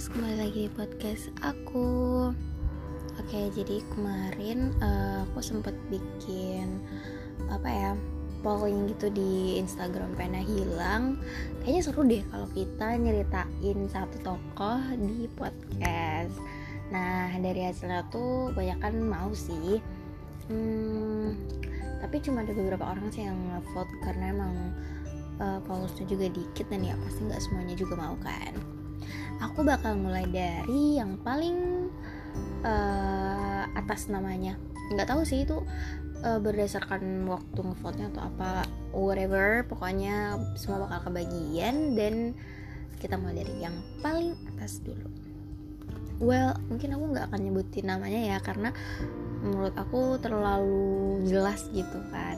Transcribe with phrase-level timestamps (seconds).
[0.00, 1.88] guys, kembali lagi di podcast aku.
[3.20, 6.80] Oke, jadi kemarin uh, aku sempat bikin
[7.52, 7.92] apa ya
[8.40, 11.20] polling gitu di Instagram pena hilang.
[11.60, 16.32] Kayaknya seru deh kalau kita nyeritain satu tokoh di podcast.
[16.88, 19.84] Nah dari hasilnya tuh banyak kan mau sih.
[20.48, 21.36] Hmm,
[22.00, 23.36] tapi cuma ada beberapa orang sih yang
[23.76, 24.72] vote karena emang
[25.44, 28.79] uh, followersnya juga dikit dan ya pasti nggak semuanya juga mau kan
[29.40, 31.88] aku bakal mulai dari yang paling
[32.62, 34.56] uh, atas namanya.
[34.90, 35.62] Nggak tahu sih itu
[36.24, 38.50] uh, berdasarkan waktu ngevote-nya atau apa
[38.92, 42.36] whatever pokoknya semua bakal kebagian dan
[43.00, 45.08] kita mulai dari yang paling atas dulu.
[46.20, 48.76] Well mungkin aku nggak akan nyebutin namanya ya karena
[49.40, 52.36] menurut aku terlalu jelas gitu kan.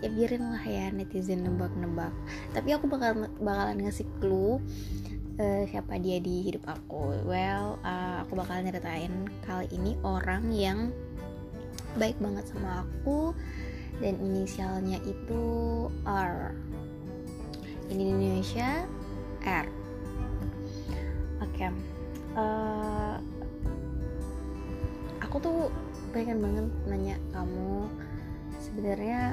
[0.00, 2.14] Ya biarin lah ya netizen nebak-nebak.
[2.54, 4.62] Tapi aku bakal bakalan ngasih clue
[5.40, 7.24] uh, siapa dia di hidup aku.
[7.24, 10.92] Well uh, aku bakal nyeritain kali ini orang yang
[11.96, 13.32] baik banget sama aku
[13.98, 15.42] dan inisialnya itu
[16.04, 16.52] R.
[17.90, 18.84] Ini Indonesia
[19.42, 19.66] R.
[21.40, 21.72] Oke okay.
[21.72, 21.72] uh,
[22.36, 23.16] eh,
[25.24, 25.58] aku tuh
[26.12, 27.88] pengen banget nanya kamu
[28.60, 29.32] sebenarnya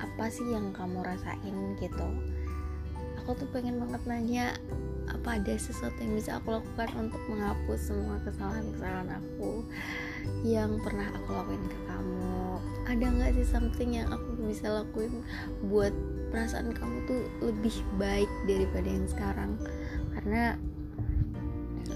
[0.00, 2.08] apa sih yang kamu rasain gitu?
[3.20, 4.46] Aku tuh pengen banget nanya
[5.16, 9.64] apa ada sesuatu yang bisa aku lakukan untuk menghapus semua kesalahan-kesalahan aku
[10.44, 12.60] yang pernah aku lakuin ke kamu.
[12.86, 15.24] Ada nggak sih something yang aku bisa lakuin
[15.72, 15.90] buat
[16.28, 19.56] perasaan kamu tuh lebih baik daripada yang sekarang?
[20.12, 20.60] Karena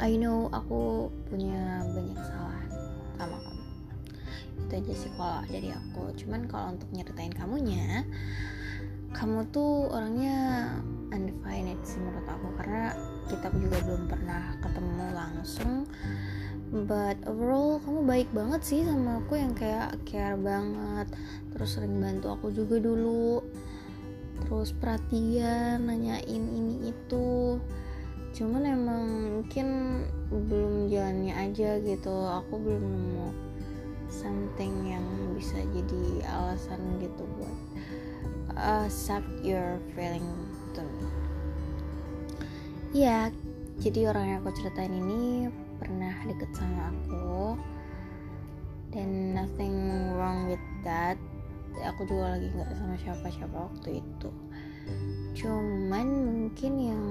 [0.01, 2.71] I know aku punya banyak kesalahan
[3.21, 3.65] sama kamu.
[4.65, 6.17] Itu aja sih kalau dari aku.
[6.17, 8.09] Cuman kalau untuk nyeritain kamunya
[9.11, 10.71] kamu tuh orangnya
[11.11, 12.49] undefined sih menurut aku.
[12.59, 12.95] Karena
[13.31, 15.87] kita juga belum pernah ketemu langsung.
[16.71, 21.11] But overall kamu baik banget sih sama aku yang kayak care banget.
[21.51, 23.43] Terus sering bantu aku juga dulu.
[24.47, 27.59] Terus perhatian nanyain ini itu.
[28.31, 29.05] Cuman emang
[29.43, 29.67] mungkin
[30.31, 32.15] belum jalannya aja gitu.
[32.39, 33.29] Aku belum nemu
[34.11, 35.07] something yang
[35.41, 37.59] bisa jadi alasan gitu buat
[38.61, 40.45] accept your feeling me
[42.93, 43.33] ya
[43.81, 45.49] jadi orang yang aku ceritain ini
[45.81, 47.57] pernah deket sama aku.
[48.93, 49.73] Dan nothing
[50.21, 51.17] wrong with that.
[51.81, 54.31] Aku juga lagi nggak sama siapa-siapa waktu itu.
[55.33, 57.05] Cuman mungkin yang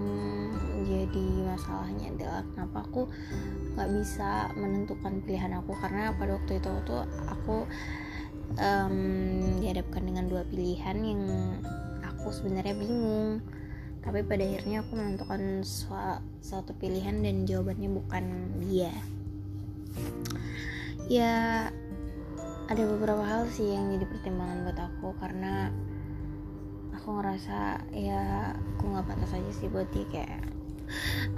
[0.85, 3.01] jadi masalahnya adalah kenapa aku
[3.73, 5.73] nggak bisa menentukan pilihan aku.
[5.73, 7.65] Karena pada waktu itu tuh aku
[8.57, 8.97] um,
[9.61, 11.23] dihadapkan dengan dua pilihan yang
[12.01, 13.43] aku sebenarnya bingung.
[13.99, 15.61] Tapi pada akhirnya aku menentukan
[16.39, 18.23] suatu pilihan dan jawabannya bukan
[18.63, 18.93] dia.
[21.11, 21.67] Ya
[22.69, 25.73] ada beberapa hal sih yang jadi pertimbangan buat aku karena
[26.93, 30.58] aku ngerasa ya aku nggak pantas aja sih buat dia kayak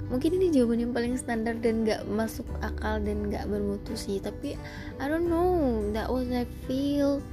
[0.08, 4.56] mungkin ini jawaban yang paling standar dan gak masuk akal dan gak bermutu sih tapi
[5.00, 5.82] I don't know.
[5.92, 7.24] That was I feel.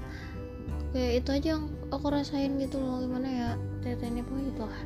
[0.89, 3.49] Kayak itu aja yang aku rasain gitu loh gimana ya
[3.85, 4.81] ceritanya pun gitu lah.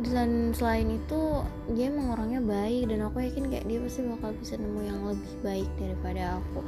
[0.00, 1.44] Dan selain itu
[1.76, 5.34] dia emang orangnya baik dan aku yakin kayak dia pasti bakal bisa nemu yang lebih
[5.44, 6.64] baik daripada aku.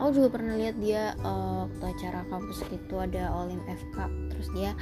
[0.00, 3.96] Aku juga pernah lihat dia uh, waktu acara kampus itu ada Olim FK
[4.32, 4.72] terus dia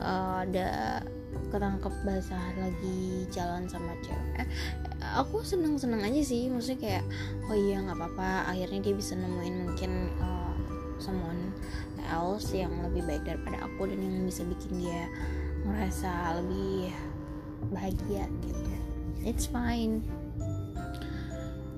[0.00, 1.00] uh, ada
[1.52, 4.44] ketangkep basah lagi jalan sama cewek.
[4.44, 4.48] Eh,
[5.16, 7.04] aku seneng seneng aja sih maksudnya kayak
[7.48, 8.52] oh iya nggak apa-apa.
[8.52, 10.56] Akhirnya dia bisa nemuin mungkin uh,
[10.96, 11.52] someone
[12.08, 15.08] else yang lebih baik daripada aku dan yang bisa bikin dia
[15.64, 16.92] merasa lebih
[17.70, 18.72] bahagia gitu.
[19.22, 20.02] It's fine.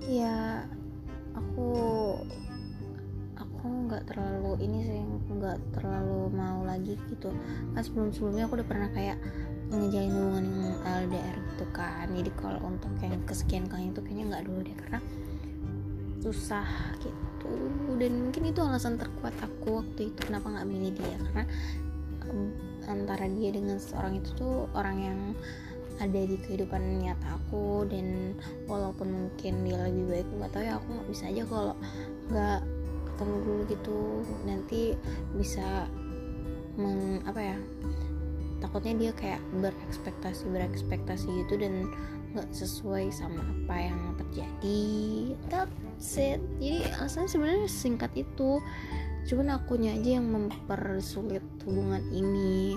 [0.05, 0.69] Ya
[4.05, 7.33] terlalu ini sih nggak terlalu mau lagi gitu.
[7.73, 9.19] Kan sebelum sebelumnya aku udah pernah kayak
[9.73, 10.47] ngejalin hubungan
[10.85, 12.07] LDR gitu kan.
[12.13, 15.01] Jadi kalau untuk yang kesekian kali itu kayaknya nggak dulu deh karena
[16.21, 16.69] susah
[17.01, 17.53] gitu.
[18.01, 21.17] Dan mungkin itu alasan terkuat aku waktu itu kenapa nggak milih dia.
[21.31, 21.45] Karena
[22.85, 25.21] antara dia dengan seorang itu tuh orang yang
[26.03, 27.89] ada di kehidupan nyata aku.
[27.89, 28.37] Dan
[28.69, 31.75] walaupun mungkin dia lebih baik nggak tahu ya aku nggak bisa aja kalau
[32.29, 32.61] nggak
[33.15, 34.27] ketemu gitu.
[34.43, 34.99] Nanti
[35.39, 35.87] bisa
[36.75, 37.59] meng apa ya
[38.59, 41.87] takutnya dia kayak berekspektasi berekspektasi gitu dan
[42.35, 44.83] nggak sesuai sama apa yang terjadi.
[45.47, 46.43] That's it.
[46.59, 48.59] Jadi alasannya sebenarnya singkat itu.
[49.25, 52.75] Cuman akunya aja yang mempersulit hubungan ini.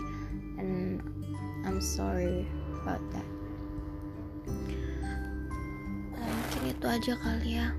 [0.62, 1.01] And
[1.66, 2.45] I'm sorry
[2.86, 3.25] about that.
[6.68, 7.72] Itu aja kali ya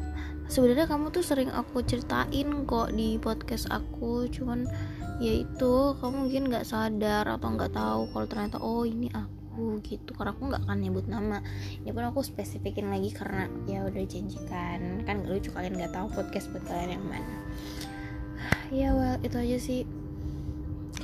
[0.49, 4.27] sebenarnya kamu tuh sering aku ceritain kok di podcast aku.
[4.33, 4.65] Cuman
[5.21, 10.17] ya itu kamu mungkin nggak sadar atau nggak tahu kalau ternyata oh ini aku gitu.
[10.17, 11.39] Karena aku nggak akan nyebut nama.
[11.85, 15.05] Ini pun aku spesifikin lagi karena ya udah janjikan.
[15.05, 17.39] Kan gak lucu kalian nggak tahu podcast buat kalian yang mana.
[18.69, 19.89] Ya well itu aja sih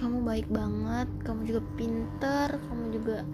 [0.05, 3.25] kamu baik banget kamu juga pinter kamu juga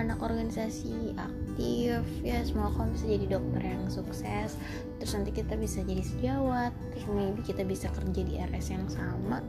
[0.00, 2.04] anak organisasi aktif.
[2.24, 4.56] Ya semoga kamu bisa jadi dokter yang sukses.
[4.96, 9.44] Terus nanti kita bisa jadi sejawat terus maybe kita bisa kerja di RS yang sama.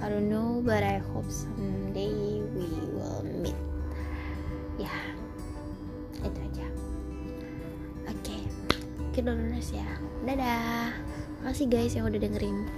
[0.00, 3.56] I don't know but I hope someday we will meet.
[4.76, 4.92] Ya
[6.20, 6.66] itu aja.
[8.12, 8.42] Oke okay.
[9.16, 9.88] kita dulu ya.
[10.28, 10.92] Dadah.
[11.40, 12.68] Makasih guys yang udah dengerin